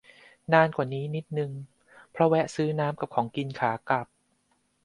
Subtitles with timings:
[0.53, 1.51] นานกว่านี้นิดนึง
[2.11, 4.07] เพราะแวะซื้อน้ำกับของกินขากลับ